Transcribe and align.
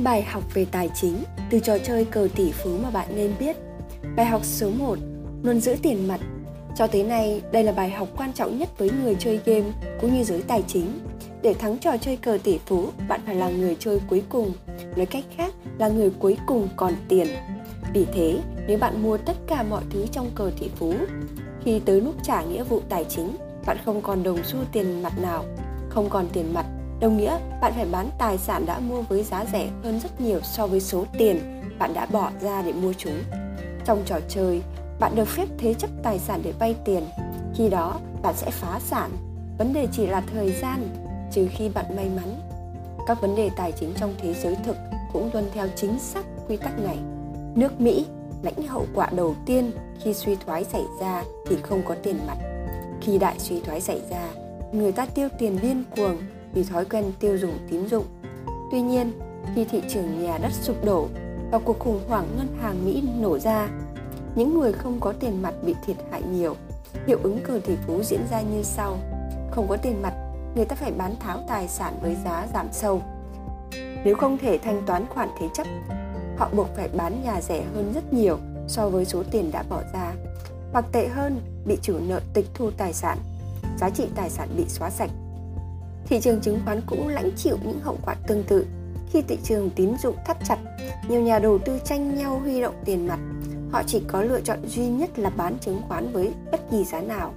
5 0.00 0.04
bài 0.04 0.22
học 0.22 0.42
về 0.54 0.66
tài 0.70 0.90
chính 0.94 1.24
từ 1.50 1.60
trò 1.60 1.78
chơi 1.78 2.04
cờ 2.04 2.28
tỷ 2.36 2.52
phú 2.52 2.70
mà 2.82 2.90
bạn 2.90 3.08
nên 3.16 3.32
biết. 3.40 3.56
Bài 4.16 4.26
học 4.26 4.44
số 4.44 4.70
1, 4.70 4.98
luôn 5.42 5.60
giữ 5.60 5.76
tiền 5.82 6.08
mặt. 6.08 6.20
Cho 6.76 6.86
tới 6.86 7.02
nay, 7.02 7.42
đây 7.52 7.64
là 7.64 7.72
bài 7.72 7.90
học 7.90 8.08
quan 8.16 8.32
trọng 8.32 8.58
nhất 8.58 8.68
với 8.78 8.90
người 9.02 9.16
chơi 9.18 9.40
game 9.44 9.72
cũng 10.00 10.14
như 10.14 10.24
giới 10.24 10.42
tài 10.42 10.64
chính. 10.66 11.00
Để 11.42 11.54
thắng 11.54 11.78
trò 11.78 11.96
chơi 11.96 12.16
cờ 12.16 12.38
tỷ 12.44 12.58
phú, 12.58 12.88
bạn 13.08 13.20
phải 13.26 13.34
là 13.34 13.50
người 13.50 13.76
chơi 13.80 14.00
cuối 14.10 14.22
cùng, 14.28 14.52
nói 14.96 15.06
cách 15.06 15.24
khác 15.36 15.54
là 15.78 15.88
người 15.88 16.10
cuối 16.18 16.36
cùng 16.46 16.68
còn 16.76 16.92
tiền. 17.08 17.26
Vì 17.94 18.06
thế, 18.12 18.40
nếu 18.66 18.78
bạn 18.78 19.02
mua 19.02 19.16
tất 19.16 19.36
cả 19.46 19.62
mọi 19.62 19.82
thứ 19.90 20.06
trong 20.12 20.30
cờ 20.34 20.50
tỷ 20.60 20.68
phú, 20.76 20.94
khi 21.64 21.80
tới 21.80 22.00
lúc 22.00 22.14
trả 22.22 22.42
nghĩa 22.42 22.64
vụ 22.64 22.80
tài 22.88 23.04
chính, 23.04 23.36
bạn 23.66 23.76
không 23.84 24.02
còn 24.02 24.22
đồng 24.22 24.44
xu 24.44 24.58
tiền 24.72 25.02
mặt 25.02 25.12
nào, 25.22 25.44
không 25.88 26.08
còn 26.08 26.28
tiền 26.32 26.54
mặt 26.54 26.66
đồng 27.00 27.16
nghĩa 27.16 27.38
bạn 27.60 27.72
phải 27.76 27.86
bán 27.92 28.10
tài 28.18 28.38
sản 28.38 28.66
đã 28.66 28.78
mua 28.78 29.02
với 29.02 29.22
giá 29.22 29.44
rẻ 29.52 29.68
hơn 29.84 30.00
rất 30.00 30.20
nhiều 30.20 30.40
so 30.42 30.66
với 30.66 30.80
số 30.80 31.04
tiền 31.18 31.60
bạn 31.78 31.94
đã 31.94 32.06
bỏ 32.06 32.30
ra 32.40 32.62
để 32.62 32.72
mua 32.72 32.92
chúng. 32.92 33.22
Trong 33.84 34.02
trò 34.06 34.18
chơi, 34.28 34.62
bạn 35.00 35.14
được 35.14 35.28
phép 35.28 35.48
thế 35.58 35.74
chấp 35.74 35.90
tài 36.02 36.18
sản 36.18 36.40
để 36.44 36.52
vay 36.58 36.76
tiền. 36.84 37.04
Khi 37.54 37.68
đó, 37.68 38.00
bạn 38.22 38.34
sẽ 38.36 38.50
phá 38.50 38.80
sản. 38.80 39.10
Vấn 39.58 39.72
đề 39.72 39.88
chỉ 39.92 40.06
là 40.06 40.22
thời 40.32 40.52
gian, 40.52 40.88
trừ 41.32 41.48
khi 41.50 41.68
bạn 41.68 41.96
may 41.96 42.10
mắn. 42.16 42.40
Các 43.06 43.20
vấn 43.20 43.36
đề 43.36 43.50
tài 43.56 43.72
chính 43.72 43.92
trong 43.96 44.14
thế 44.18 44.34
giới 44.34 44.56
thực 44.64 44.76
cũng 45.12 45.30
tuân 45.30 45.44
theo 45.54 45.68
chính 45.76 45.98
xác 45.98 46.24
quy 46.48 46.56
tắc 46.56 46.78
này. 46.78 46.98
Nước 47.54 47.80
Mỹ 47.80 48.06
lãnh 48.42 48.66
hậu 48.66 48.86
quả 48.94 49.08
đầu 49.12 49.34
tiên 49.46 49.70
khi 50.02 50.14
suy 50.14 50.36
thoái 50.36 50.64
xảy 50.64 50.84
ra 51.00 51.24
thì 51.46 51.56
không 51.62 51.82
có 51.88 51.94
tiền 52.02 52.18
mặt. 52.26 52.36
Khi 53.00 53.18
đại 53.18 53.38
suy 53.38 53.60
thoái 53.60 53.80
xảy 53.80 54.00
ra, 54.10 54.28
người 54.72 54.92
ta 54.92 55.06
tiêu 55.06 55.28
tiền 55.38 55.58
điên 55.62 55.84
cuồng 55.96 56.16
vì 56.54 56.64
thói 56.64 56.84
quen 56.84 57.12
tiêu 57.20 57.38
dùng 57.38 57.58
tín 57.70 57.88
dụng. 57.88 58.04
Tuy 58.70 58.80
nhiên, 58.80 59.12
khi 59.54 59.64
thị 59.64 59.82
trường 59.88 60.22
nhà 60.22 60.38
đất 60.38 60.52
sụp 60.52 60.84
đổ 60.84 61.08
và 61.50 61.58
cuộc 61.58 61.78
khủng 61.78 62.00
hoảng 62.08 62.26
ngân 62.36 62.56
hàng 62.60 62.84
Mỹ 62.84 63.02
nổ 63.20 63.38
ra, 63.38 63.68
những 64.34 64.60
người 64.60 64.72
không 64.72 65.00
có 65.00 65.12
tiền 65.12 65.42
mặt 65.42 65.54
bị 65.64 65.74
thiệt 65.86 65.96
hại 66.10 66.22
nhiều. 66.22 66.56
Hiệu 67.06 67.18
ứng 67.22 67.40
cờ 67.44 67.60
tỷ 67.66 67.76
phú 67.86 68.02
diễn 68.02 68.20
ra 68.30 68.40
như 68.40 68.62
sau. 68.62 68.98
Không 69.50 69.66
có 69.68 69.76
tiền 69.76 70.02
mặt, 70.02 70.14
người 70.54 70.64
ta 70.64 70.76
phải 70.76 70.92
bán 70.92 71.14
tháo 71.20 71.38
tài 71.48 71.68
sản 71.68 71.98
với 72.02 72.16
giá 72.24 72.46
giảm 72.54 72.68
sâu. 72.72 73.02
Nếu 74.04 74.16
không 74.16 74.38
thể 74.38 74.58
thanh 74.58 74.82
toán 74.86 75.06
khoản 75.06 75.28
thế 75.40 75.46
chấp, 75.54 75.66
họ 76.36 76.50
buộc 76.56 76.68
phải 76.76 76.88
bán 76.88 77.22
nhà 77.24 77.40
rẻ 77.40 77.64
hơn 77.74 77.92
rất 77.94 78.12
nhiều 78.12 78.38
so 78.68 78.88
với 78.88 79.04
số 79.04 79.22
tiền 79.30 79.50
đã 79.52 79.62
bỏ 79.70 79.82
ra. 79.94 80.12
Hoặc 80.72 80.84
tệ 80.92 81.08
hơn, 81.08 81.40
bị 81.64 81.78
chủ 81.82 81.98
nợ 82.08 82.20
tịch 82.34 82.46
thu 82.54 82.70
tài 82.70 82.92
sản, 82.92 83.18
giá 83.78 83.90
trị 83.90 84.04
tài 84.14 84.30
sản 84.30 84.48
bị 84.56 84.64
xóa 84.68 84.90
sạch 84.90 85.10
thị 86.10 86.20
trường 86.20 86.40
chứng 86.40 86.60
khoán 86.64 86.80
cũng 86.86 87.08
lãnh 87.08 87.30
chịu 87.36 87.56
những 87.64 87.80
hậu 87.80 87.98
quả 88.04 88.14
tương 88.26 88.42
tự. 88.42 88.66
Khi 89.12 89.22
thị 89.22 89.38
trường 89.44 89.70
tín 89.70 89.94
dụng 90.02 90.16
thắt 90.26 90.36
chặt, 90.44 90.58
nhiều 91.08 91.20
nhà 91.20 91.38
đầu 91.38 91.58
tư 91.58 91.78
tranh 91.84 92.16
nhau 92.16 92.38
huy 92.38 92.60
động 92.60 92.74
tiền 92.84 93.06
mặt. 93.06 93.18
Họ 93.72 93.82
chỉ 93.86 94.02
có 94.08 94.22
lựa 94.22 94.40
chọn 94.40 94.58
duy 94.68 94.86
nhất 94.86 95.18
là 95.18 95.30
bán 95.30 95.58
chứng 95.60 95.80
khoán 95.88 96.12
với 96.12 96.32
bất 96.52 96.60
kỳ 96.70 96.84
giá 96.84 97.00
nào. 97.00 97.34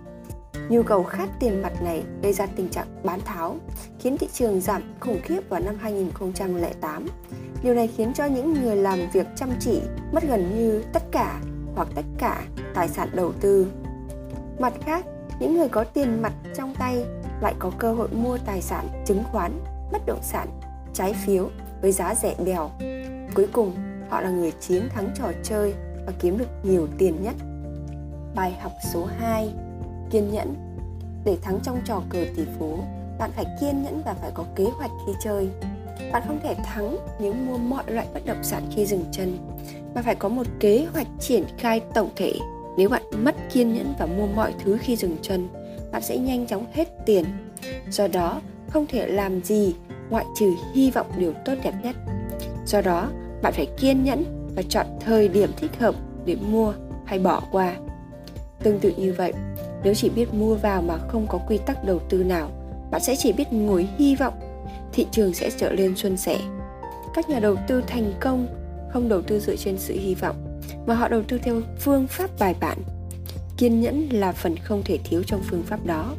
Nhu 0.70 0.84
cầu 0.84 1.04
khát 1.04 1.30
tiền 1.40 1.62
mặt 1.62 1.74
này 1.84 2.04
gây 2.22 2.34
ra 2.34 2.46
tình 2.46 2.70
trạng 2.70 2.88
bán 3.04 3.20
tháo, 3.26 3.56
khiến 4.00 4.18
thị 4.18 4.28
trường 4.34 4.62
giảm 4.62 4.82
khủng 5.00 5.20
khiếp 5.24 5.50
vào 5.50 5.62
năm 5.62 5.76
2008. 5.82 7.08
Điều 7.64 7.74
này 7.74 7.88
khiến 7.88 8.14
cho 8.14 8.26
những 8.26 8.54
người 8.54 8.76
làm 8.76 9.00
việc 9.14 9.28
chăm 9.36 9.50
chỉ 9.60 9.82
mất 10.12 10.24
gần 10.24 10.56
như 10.58 10.84
tất 10.94 11.04
cả 11.12 11.40
hoặc 11.76 11.88
tất 11.96 12.06
cả 12.18 12.42
tài 12.74 12.88
sản 12.88 13.10
đầu 13.14 13.32
tư. 13.42 13.68
Mặt 14.60 14.74
khác, 14.86 15.06
những 15.40 15.58
người 15.58 15.68
có 15.68 15.84
tiền 15.84 16.22
mặt 16.22 16.34
trong 16.56 16.76
tay 16.80 17.06
lại 17.44 17.54
có 17.60 17.72
cơ 17.78 17.94
hội 17.94 18.08
mua 18.12 18.38
tài 18.46 18.62
sản 18.62 19.04
chứng 19.06 19.24
khoán, 19.32 19.60
bất 19.92 20.06
động 20.06 20.20
sản, 20.22 20.48
trái 20.94 21.14
phiếu 21.14 21.50
với 21.82 21.92
giá 21.92 22.16
rẻ 22.16 22.36
bèo. 22.46 22.70
Cuối 23.36 23.48
cùng, 23.54 23.74
họ 24.10 24.22
là 24.22 24.30
người 24.30 24.52
chiến 24.52 24.90
thắng 24.90 25.14
trò 25.16 25.32
chơi 25.44 25.74
và 26.06 26.14
kiếm 26.20 26.38
được 26.38 26.50
nhiều 26.64 26.88
tiền 26.98 27.24
nhất. 27.24 27.36
Bài 28.36 28.58
học 28.62 28.72
số 28.94 29.06
2 29.20 29.54
Kiên 30.12 30.32
nhẫn 30.32 30.56
Để 31.26 31.38
thắng 31.42 31.60
trong 31.64 31.82
trò 31.86 32.02
cờ 32.10 32.26
tỷ 32.36 32.44
phú, 32.60 32.80
bạn 33.20 33.32
phải 33.36 33.46
kiên 33.62 33.84
nhẫn 33.84 34.02
và 34.06 34.14
phải 34.14 34.32
có 34.34 34.46
kế 34.56 34.66
hoạch 34.66 34.92
khi 35.08 35.14
chơi. 35.24 35.50
Bạn 36.12 36.24
không 36.28 36.40
thể 36.44 36.56
thắng 36.56 36.98
nếu 37.20 37.34
mua 37.34 37.58
mọi 37.58 37.84
loại 37.88 38.08
bất 38.14 38.26
động 38.26 38.44
sản 38.44 38.64
khi 38.76 38.86
dừng 38.86 39.06
chân, 39.12 39.38
mà 39.96 40.02
phải 40.02 40.16
có 40.16 40.30
một 40.30 40.48
kế 40.60 40.88
hoạch 40.94 41.08
triển 41.20 41.44
khai 41.58 41.82
tổng 41.94 42.10
thể. 42.16 42.34
Nếu 42.78 42.90
bạn 42.90 43.02
mất 43.18 43.36
kiên 43.54 43.74
nhẫn 43.74 43.94
và 44.00 44.06
mua 44.06 44.28
mọi 44.28 44.54
thứ 44.64 44.78
khi 44.82 44.96
dừng 44.96 45.18
chân, 45.22 45.48
bạn 45.94 46.02
sẽ 46.02 46.18
nhanh 46.18 46.48
chóng 46.48 46.66
hết 46.74 47.06
tiền. 47.06 47.26
Do 47.90 48.08
đó, 48.08 48.42
không 48.70 48.86
thể 48.88 49.08
làm 49.08 49.44
gì 49.44 49.76
ngoại 50.10 50.26
trừ 50.40 50.54
hy 50.74 50.92
vọng 50.92 51.08
điều 51.18 51.34
tốt 51.46 51.54
đẹp 51.64 51.74
nhất. 51.84 51.96
Do 52.66 52.82
đó, 52.82 53.10
bạn 53.42 53.54
phải 53.54 53.68
kiên 53.80 54.04
nhẫn 54.04 54.24
và 54.56 54.62
chọn 54.70 54.86
thời 55.06 55.28
điểm 55.28 55.50
thích 55.58 55.72
hợp 55.80 55.96
để 56.26 56.36
mua 56.36 56.74
hay 57.06 57.20
bỏ 57.20 57.44
qua. 57.52 57.76
Tương 58.64 58.80
tự 58.80 58.94
như 58.98 59.14
vậy, 59.18 59.34
nếu 59.84 59.94
chỉ 59.94 60.10
biết 60.10 60.34
mua 60.34 60.56
vào 60.56 60.82
mà 60.82 60.98
không 60.98 61.28
có 61.30 61.38
quy 61.48 61.58
tắc 61.58 61.84
đầu 61.84 62.00
tư 62.10 62.24
nào, 62.24 62.50
bạn 62.92 63.02
sẽ 63.02 63.16
chỉ 63.16 63.34
biết 63.34 63.54
ngồi 63.54 63.88
hy 63.98 64.16
vọng 64.16 64.34
thị 64.94 65.08
trường 65.12 65.34
sẽ 65.34 65.52
trở 65.58 65.72
lên 65.72 65.94
xuân 65.96 66.18
sẻ. 66.18 66.38
Các 67.16 67.30
nhà 67.30 67.40
đầu 67.40 67.56
tư 67.68 67.84
thành 67.88 68.14
công 68.20 68.48
không 68.94 69.10
đầu 69.10 69.22
tư 69.22 69.40
dựa 69.40 69.56
trên 69.56 69.78
sự 69.78 69.94
hy 69.94 70.16
vọng, 70.16 70.60
mà 70.86 70.94
họ 70.94 71.08
đầu 71.08 71.24
tư 71.28 71.38
theo 71.38 71.62
phương 71.80 72.08
pháp 72.08 72.30
bài 72.40 72.56
bản 72.60 72.78
kiên 73.64 73.82
nhẫn 73.82 74.10
là 74.10 74.32
phần 74.32 74.56
không 74.58 74.82
thể 74.86 75.00
thiếu 75.04 75.24
trong 75.24 75.42
phương 75.44 75.64
pháp 75.64 75.86
đó. 75.86 76.16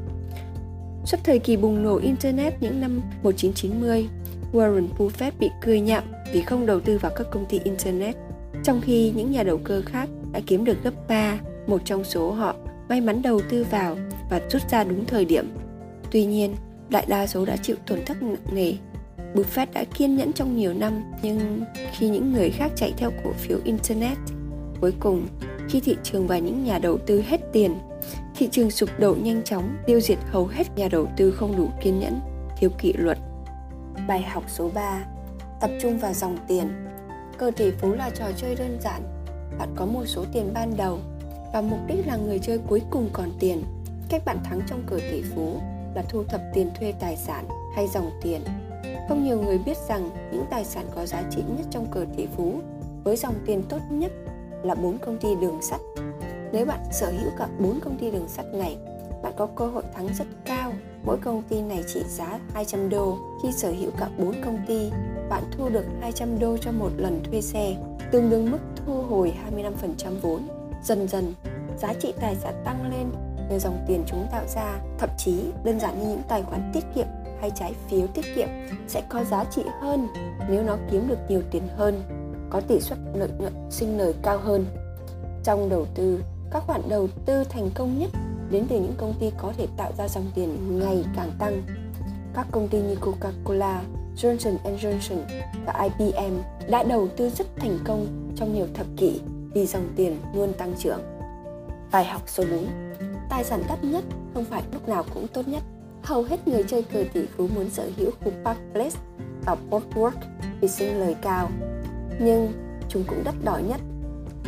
Suốt 1.04 1.18
thời 1.24 1.38
kỳ 1.38 1.56
bùng 1.56 1.82
nổ 1.82 1.96
Internet 1.96 2.62
những 2.62 2.80
năm 2.80 3.00
1990, 3.22 4.08
Warren 4.52 4.88
Buffett 4.98 5.32
bị 5.38 5.50
cười 5.62 5.80
nhạo 5.80 6.02
vì 6.32 6.42
không 6.42 6.66
đầu 6.66 6.80
tư 6.80 6.98
vào 6.98 7.12
các 7.16 7.26
công 7.30 7.46
ty 7.46 7.60
Internet, 7.64 8.16
trong 8.62 8.80
khi 8.80 9.12
những 9.16 9.30
nhà 9.30 9.42
đầu 9.42 9.60
cơ 9.64 9.82
khác 9.86 10.08
đã 10.32 10.40
kiếm 10.46 10.64
được 10.64 10.82
gấp 10.84 11.08
3, 11.08 11.38
một 11.66 11.80
trong 11.84 12.04
số 12.04 12.32
họ 12.32 12.54
may 12.88 13.00
mắn 13.00 13.22
đầu 13.22 13.40
tư 13.50 13.66
vào 13.70 13.96
và 14.30 14.40
rút 14.50 14.62
ra 14.70 14.84
đúng 14.84 15.04
thời 15.04 15.24
điểm. 15.24 15.54
Tuy 16.10 16.24
nhiên, 16.24 16.54
đại 16.88 17.06
đa 17.08 17.26
số 17.26 17.44
đã 17.44 17.56
chịu 17.56 17.76
tổn 17.86 17.98
thất 18.06 18.22
nặng 18.22 18.36
nề. 18.52 18.74
Buffett 19.34 19.66
đã 19.72 19.84
kiên 19.84 20.16
nhẫn 20.16 20.32
trong 20.32 20.56
nhiều 20.56 20.74
năm, 20.74 21.02
nhưng 21.22 21.64
khi 21.92 22.08
những 22.08 22.32
người 22.32 22.50
khác 22.50 22.72
chạy 22.76 22.92
theo 22.96 23.10
cổ 23.24 23.32
phiếu 23.32 23.58
Internet, 23.64 24.18
cuối 24.80 24.92
cùng 25.00 25.26
khi 25.68 25.80
thị 25.80 25.96
trường 26.02 26.26
và 26.26 26.38
những 26.38 26.64
nhà 26.64 26.78
đầu 26.78 26.98
tư 26.98 27.22
hết 27.26 27.40
tiền, 27.52 27.78
thị 28.36 28.48
trường 28.52 28.70
sụp 28.70 28.88
đổ 28.98 29.16
nhanh 29.22 29.42
chóng, 29.42 29.76
tiêu 29.86 30.00
diệt 30.00 30.18
hầu 30.30 30.46
hết 30.46 30.76
nhà 30.76 30.88
đầu 30.88 31.06
tư 31.16 31.30
không 31.30 31.56
đủ 31.56 31.68
kiên 31.82 31.98
nhẫn, 31.98 32.20
thiếu 32.58 32.70
kỷ 32.78 32.92
luật. 32.92 33.18
Bài 34.08 34.22
học 34.22 34.44
số 34.48 34.70
3 34.74 35.04
Tập 35.60 35.70
trung 35.82 35.98
vào 35.98 36.12
dòng 36.12 36.36
tiền. 36.48 36.68
Cờ 37.38 37.50
tỷ 37.56 37.70
phú 37.70 37.92
là 37.92 38.10
trò 38.10 38.24
chơi 38.36 38.54
đơn 38.54 38.78
giản 38.80 39.02
Bạn 39.58 39.68
có 39.76 39.86
một 39.86 40.04
số 40.06 40.24
tiền 40.32 40.50
ban 40.54 40.76
đầu 40.76 40.98
Và 41.52 41.60
mục 41.60 41.78
đích 41.86 42.06
là 42.06 42.16
người 42.16 42.38
chơi 42.38 42.58
cuối 42.58 42.82
cùng 42.90 43.08
còn 43.12 43.30
tiền. 43.40 43.64
Cách 44.08 44.22
bạn 44.24 44.38
thắng 44.44 44.60
trong 44.66 44.82
cờ 44.86 44.96
tỷ 45.10 45.22
phú 45.22 45.60
là 45.94 46.02
thu 46.08 46.24
thập 46.24 46.40
tiền 46.54 46.70
thuê 46.78 46.94
tài 47.00 47.16
sản 47.16 47.48
hay 47.76 47.88
dòng 47.94 48.10
tiền. 48.22 48.40
Không 49.08 49.24
nhiều 49.24 49.42
người 49.42 49.58
biết 49.58 49.76
rằng 49.88 50.10
những 50.32 50.44
tài 50.50 50.64
sản 50.64 50.86
có 50.94 51.06
giá 51.06 51.22
trị 51.30 51.42
nhất 51.56 51.66
trong 51.70 51.86
cờ 51.90 52.06
tỷ 52.16 52.26
phú 52.36 52.60
với 53.04 53.16
dòng 53.16 53.34
tiền 53.46 53.62
tốt 53.68 53.78
nhất 53.90 54.12
là 54.64 54.74
bốn 54.74 54.98
công 54.98 55.18
ty 55.18 55.28
đường 55.40 55.62
sắt. 55.62 55.80
Nếu 56.52 56.66
bạn 56.66 56.80
sở 56.92 57.12
hữu 57.20 57.30
cả 57.38 57.48
bốn 57.58 57.80
công 57.80 57.98
ty 57.98 58.10
đường 58.10 58.28
sắt 58.28 58.46
này, 58.54 58.78
bạn 59.22 59.32
có 59.36 59.46
cơ 59.46 59.66
hội 59.66 59.82
thắng 59.94 60.08
rất 60.18 60.26
cao. 60.44 60.72
Mỗi 61.04 61.18
công 61.18 61.42
ty 61.42 61.62
này 61.62 61.84
trị 61.94 62.02
giá 62.08 62.38
200 62.54 62.88
đô. 62.88 63.18
Khi 63.42 63.52
sở 63.52 63.70
hữu 63.70 63.90
cả 63.98 64.08
bốn 64.18 64.42
công 64.44 64.58
ty, 64.68 64.90
bạn 65.28 65.42
thu 65.50 65.68
được 65.68 65.84
200 66.00 66.38
đô 66.38 66.56
cho 66.56 66.72
một 66.72 66.90
lần 66.96 67.22
thuê 67.24 67.40
xe, 67.40 67.76
tương 68.12 68.30
đương 68.30 68.50
mức 68.50 68.58
thu 68.76 69.02
hồi 69.02 69.34
25% 70.00 70.20
vốn. 70.22 70.48
Dần 70.84 71.08
dần, 71.08 71.34
giá 71.78 71.94
trị 71.94 72.12
tài 72.20 72.36
sản 72.36 72.54
tăng 72.64 72.90
lên 72.90 73.10
nhờ 73.50 73.58
dòng 73.58 73.84
tiền 73.88 74.04
chúng 74.06 74.26
tạo 74.32 74.44
ra. 74.54 74.80
Thậm 74.98 75.10
chí, 75.18 75.44
đơn 75.64 75.80
giản 75.80 76.00
như 76.00 76.08
những 76.08 76.22
tài 76.28 76.42
khoản 76.42 76.70
tiết 76.74 76.84
kiệm 76.94 77.06
hay 77.40 77.50
trái 77.54 77.74
phiếu 77.88 78.06
tiết 78.06 78.24
kiệm 78.36 78.48
sẽ 78.88 79.02
có 79.08 79.24
giá 79.24 79.44
trị 79.44 79.62
hơn 79.80 80.08
nếu 80.50 80.62
nó 80.62 80.76
kiếm 80.90 81.08
được 81.08 81.18
nhiều 81.28 81.42
tiền 81.50 81.62
hơn 81.76 82.02
có 82.54 82.60
tỷ 82.60 82.80
suất 82.80 82.98
lợi 83.14 83.28
nhuận 83.38 83.52
sinh 83.70 83.98
lời 83.98 84.14
cao 84.22 84.38
hơn. 84.38 84.66
Trong 85.44 85.68
đầu 85.68 85.86
tư, 85.94 86.22
các 86.50 86.62
khoản 86.66 86.80
đầu 86.88 87.08
tư 87.26 87.44
thành 87.44 87.70
công 87.74 87.98
nhất 87.98 88.10
đến 88.50 88.66
từ 88.68 88.76
những 88.76 88.94
công 88.96 89.14
ty 89.20 89.30
có 89.38 89.52
thể 89.56 89.66
tạo 89.76 89.92
ra 89.98 90.08
dòng 90.08 90.26
tiền 90.34 90.78
ngày 90.78 91.04
càng 91.16 91.30
tăng. 91.38 91.62
Các 92.34 92.46
công 92.50 92.68
ty 92.68 92.80
như 92.80 92.94
Coca-Cola, 92.94 93.78
Johnson 94.16 94.56
Johnson 94.64 95.18
và 95.66 95.88
IBM 95.98 96.34
đã 96.70 96.82
đầu 96.82 97.08
tư 97.16 97.30
rất 97.30 97.46
thành 97.56 97.78
công 97.84 98.06
trong 98.36 98.54
nhiều 98.54 98.66
thập 98.74 98.86
kỷ 98.96 99.20
vì 99.54 99.66
dòng 99.66 99.88
tiền 99.96 100.16
luôn 100.34 100.52
tăng 100.52 100.74
trưởng. 100.78 101.00
Bài 101.92 102.04
học 102.04 102.22
số 102.26 102.44
4 102.50 102.66
Tài 103.30 103.44
sản 103.44 103.62
đắt 103.68 103.84
nhất 103.84 104.04
không 104.34 104.44
phải 104.44 104.62
lúc 104.72 104.88
nào 104.88 105.04
cũng 105.14 105.26
tốt 105.28 105.48
nhất. 105.48 105.62
Hầu 106.02 106.22
hết 106.22 106.48
người 106.48 106.62
chơi 106.62 106.82
cờ 106.82 107.04
tỷ 107.12 107.26
phú 107.36 107.48
muốn 107.54 107.70
sở 107.70 107.90
hữu 107.96 108.10
khu 108.10 108.32
Park 108.44 108.58
Place 108.72 108.96
và 109.46 109.56
Boardwalk 109.70 110.12
vì 110.60 110.68
sinh 110.68 111.00
lời 111.00 111.16
cao 111.22 111.50
nhưng 112.20 112.52
chúng 112.88 113.04
cũng 113.04 113.24
đắt 113.24 113.34
đỏ 113.44 113.60
nhất. 113.68 113.80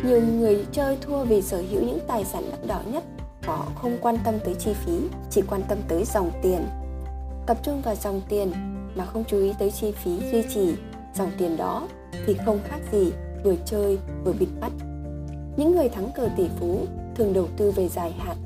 Nhiều 0.03 0.21
người 0.21 0.65
chơi 0.71 0.97
thua 1.01 1.23
vì 1.23 1.41
sở 1.41 1.63
hữu 1.69 1.81
những 1.81 1.99
tài 2.07 2.25
sản 2.25 2.43
đắt 2.51 2.67
đỏ 2.67 2.81
nhất, 2.91 3.03
họ 3.43 3.65
không 3.75 3.97
quan 4.01 4.17
tâm 4.25 4.35
tới 4.45 4.55
chi 4.55 4.73
phí, 4.73 4.99
chỉ 5.29 5.41
quan 5.41 5.61
tâm 5.69 5.77
tới 5.87 6.03
dòng 6.05 6.31
tiền. 6.43 6.67
Tập 7.45 7.57
trung 7.63 7.81
vào 7.81 7.95
dòng 7.95 8.21
tiền 8.29 8.51
mà 8.95 9.05
không 9.05 9.23
chú 9.27 9.37
ý 9.37 9.53
tới 9.59 9.71
chi 9.71 9.91
phí 9.91 10.19
duy 10.31 10.43
trì 10.53 10.75
Dòng 11.17 11.31
tiền 11.37 11.57
đó 11.57 11.87
thì 12.25 12.37
không 12.45 12.59
khác 12.67 12.79
gì 12.91 13.11
vừa 13.43 13.55
chơi 13.65 13.99
vừa 14.23 14.33
bịt 14.33 14.49
mắt. 14.61 14.71
Những 15.57 15.75
người 15.75 15.89
thắng 15.89 16.11
cờ 16.15 16.29
tỷ 16.37 16.49
phú 16.59 16.79
thường 17.15 17.33
đầu 17.33 17.47
tư 17.57 17.71
về 17.71 17.87
dài 17.87 18.11
hạn. 18.11 18.37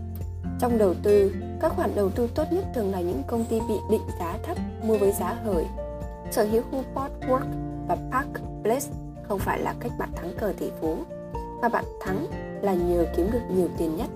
Trong 0.59 0.77
đầu 0.77 0.93
tư, 1.03 1.35
các 1.61 1.73
khoản 1.75 1.95
đầu 1.95 2.09
tư 2.09 2.29
tốt 2.35 2.43
nhất 2.51 2.65
thường 2.75 2.91
là 2.91 3.01
những 3.01 3.21
công 3.27 3.45
ty 3.45 3.59
bị 3.59 3.75
định 3.91 4.01
giá 4.19 4.37
thấp 4.43 4.57
mua 4.83 4.97
với 4.97 5.11
giá 5.11 5.33
hời. 5.33 5.65
Sở 6.31 6.43
hữu 6.43 6.61
khu 6.61 6.83
Port 6.95 7.29
Work 7.29 7.47
và 7.87 7.97
Park 8.11 8.43
Place 8.63 8.87
không 9.31 9.39
phải 9.39 9.59
là 9.59 9.73
cách 9.79 9.91
bạn 9.97 10.09
thắng 10.15 10.33
cờ 10.39 10.53
tỷ 10.57 10.69
phú, 10.81 10.97
mà 11.61 11.69
bạn 11.69 11.85
thắng 12.01 12.27
là 12.61 12.73
nhờ 12.73 13.05
kiếm 13.15 13.31
được 13.31 13.41
nhiều 13.49 13.67
tiền 13.77 13.95
nhất. 13.95 14.07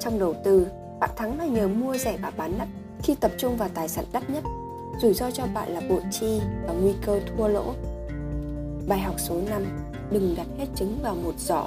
Trong 0.00 0.18
đầu 0.18 0.34
tư, 0.44 0.66
bạn 1.00 1.10
thắng 1.16 1.38
là 1.38 1.44
nhờ 1.46 1.68
mua 1.68 1.96
rẻ 1.96 2.16
và 2.22 2.32
bán 2.36 2.58
đắt 2.58 2.68
khi 3.02 3.14
tập 3.14 3.30
trung 3.38 3.56
vào 3.56 3.68
tài 3.74 3.88
sản 3.88 4.04
đắt 4.12 4.30
nhất. 4.30 4.44
Rủi 5.02 5.14
ro 5.14 5.30
cho 5.30 5.44
bạn 5.54 5.68
là 5.68 5.80
bộ 5.88 6.00
chi 6.10 6.40
và 6.66 6.72
nguy 6.72 6.92
cơ 7.06 7.20
thua 7.20 7.48
lỗ. 7.48 7.64
Bài 8.88 8.98
học 8.98 9.14
số 9.18 9.40
5 9.50 9.62
Đừng 10.10 10.34
đặt 10.36 10.46
hết 10.58 10.66
trứng 10.74 10.98
vào 11.02 11.14
một 11.14 11.34
giỏ 11.38 11.64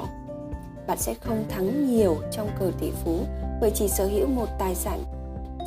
Bạn 0.88 0.98
sẽ 0.98 1.14
không 1.14 1.44
thắng 1.50 1.88
nhiều 1.92 2.18
trong 2.32 2.50
cờ 2.60 2.72
tỷ 2.80 2.92
phú 3.04 3.20
bởi 3.62 3.72
chỉ 3.76 3.88
sở 3.88 4.06
hữu 4.06 4.28
một 4.28 4.48
tài 4.60 4.76
sản 4.76 5.04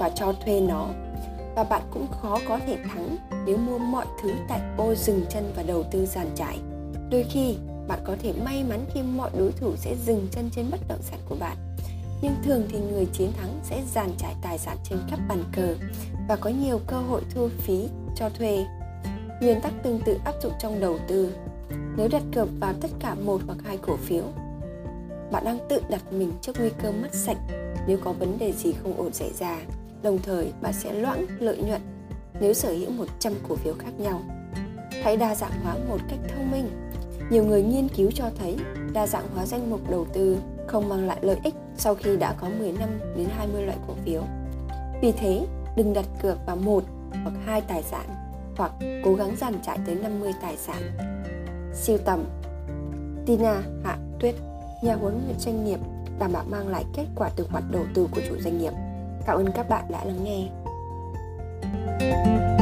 và 0.01 0.11
cho 0.15 0.33
thuê 0.45 0.61
nó 0.61 0.87
và 1.57 1.65
bạn 1.65 1.83
cũng 1.91 2.07
khó 2.23 2.39
có 2.49 2.59
thể 2.67 2.77
thắng 2.95 3.17
nếu 3.47 3.57
mua 3.57 3.79
mọi 3.79 4.07
thứ 4.23 4.31
tại 4.49 4.61
ô 4.77 4.95
dừng 4.95 5.25
chân 5.29 5.53
và 5.57 5.63
đầu 5.63 5.83
tư 5.91 6.07
giàn 6.07 6.27
trải. 6.35 6.59
Đôi 7.11 7.25
khi, 7.31 7.57
bạn 7.89 7.99
có 8.05 8.17
thể 8.23 8.33
may 8.45 8.65
mắn 8.65 8.85
khi 8.95 9.03
mọi 9.03 9.31
đối 9.39 9.53
thủ 9.53 9.77
sẽ 9.77 9.97
dừng 10.07 10.29
chân 10.31 10.51
trên 10.57 10.67
bất 10.71 10.81
động 10.89 11.03
sản 11.03 11.19
của 11.29 11.37
bạn. 11.41 11.57
Nhưng 12.23 12.35
thường 12.45 12.63
thì 12.69 12.79
người 12.81 13.07
chiến 13.13 13.33
thắng 13.33 13.61
sẽ 13.63 13.83
giàn 13.95 14.11
trải 14.19 14.35
tài 14.43 14.59
sản 14.59 14.77
trên 14.85 14.99
khắp 15.09 15.21
bàn 15.29 15.45
cờ 15.53 15.75
và 16.29 16.37
có 16.37 16.51
nhiều 16.51 16.81
cơ 16.87 16.97
hội 16.97 17.23
thu 17.35 17.49
phí 17.59 17.89
cho 18.17 18.29
thuê. 18.29 18.65
Nguyên 19.41 19.61
tắc 19.61 19.73
tương 19.83 20.01
tự 20.01 20.19
áp 20.25 20.35
dụng 20.43 20.53
trong 20.61 20.81
đầu 20.81 20.99
tư. 21.09 21.33
Nếu 21.97 22.09
đặt 22.09 22.23
cược 22.33 22.49
vào 22.61 22.75
tất 22.81 22.91
cả 23.01 23.15
một 23.15 23.41
hoặc 23.47 23.59
hai 23.65 23.79
cổ 23.79 23.97
phiếu, 23.97 24.25
bạn 25.33 25.45
đang 25.45 25.59
tự 25.69 25.81
đặt 25.91 26.13
mình 26.13 26.33
trước 26.43 26.53
nguy 26.59 26.71
cơ 26.83 26.93
mất 26.93 27.15
sạch 27.15 27.39
nếu 27.87 27.99
có 28.05 28.13
vấn 28.13 28.39
đề 28.39 28.53
gì 28.53 28.73
không 28.83 28.97
ổn 28.97 29.13
xảy 29.13 29.31
ra 29.39 29.59
đồng 30.05 30.19
thời 30.23 30.53
bạn 30.63 30.73
sẽ 30.73 30.93
loãng 30.93 31.27
lợi 31.39 31.57
nhuận 31.57 31.81
nếu 32.41 32.55
sở 32.55 32.73
hữu 32.73 32.91
100 32.91 33.33
cổ 33.49 33.57
phiếu 33.57 33.75
khác 33.79 33.91
nhau. 33.99 34.23
Hãy 35.05 35.17
đa 35.17 35.35
dạng 35.35 35.61
hóa 35.63 35.77
một 35.89 35.99
cách 36.09 36.19
thông 36.29 36.51
minh. 36.51 36.71
Nhiều 37.31 37.45
người 37.45 37.63
nghiên 37.63 37.89
cứu 37.89 38.11
cho 38.11 38.25
thấy 38.39 38.57
đa 38.93 39.07
dạng 39.07 39.29
hóa 39.35 39.47
danh 39.47 39.71
mục 39.71 39.91
đầu 39.91 40.07
tư 40.13 40.39
không 40.67 40.89
mang 40.89 41.07
lại 41.07 41.19
lợi 41.23 41.37
ích 41.45 41.55
sau 41.77 41.95
khi 41.95 42.17
đã 42.17 42.35
có 42.41 42.49
10 42.59 42.73
năm 42.73 42.89
đến 43.17 43.29
20 43.37 43.63
loại 43.63 43.79
cổ 43.87 43.95
phiếu. 44.05 44.23
Vì 45.03 45.13
thế, 45.13 45.47
đừng 45.77 45.93
đặt 45.93 46.05
cược 46.23 46.39
vào 46.47 46.57
một 46.57 46.85
hoặc 47.23 47.35
hai 47.47 47.61
tài 47.61 47.83
sản 47.83 48.07
hoặc 48.57 48.73
cố 49.05 49.15
gắng 49.15 49.37
dàn 49.37 49.55
trải 49.67 49.79
tới 49.87 49.95
50 49.95 50.33
tài 50.43 50.57
sản. 50.57 50.83
Siêu 51.75 51.99
tầm 52.05 52.25
Tina 53.27 53.63
Hạ 53.85 53.99
Tuyết, 54.21 54.35
nhà 54.83 54.95
huấn 54.95 55.21
luyện 55.27 55.39
doanh 55.39 55.65
nghiệp 55.65 55.79
đảm 56.19 56.33
bảo 56.33 56.45
mang 56.51 56.69
lại 56.69 56.85
kết 56.97 57.07
quả 57.17 57.31
từ 57.37 57.47
hoạt 57.51 57.65
đầu 57.71 57.85
tư 57.95 58.09
của 58.11 58.21
chủ 58.29 58.35
doanh 58.41 58.59
nghiệp. 58.59 58.73
Cảm 59.27 59.37
ơn 59.37 59.47
các 59.55 59.69
bạn 59.69 59.85
đã 59.91 60.05
lắng 60.05 60.25
nghe. 60.25 60.49
thank 62.01 62.49
you 62.49 62.54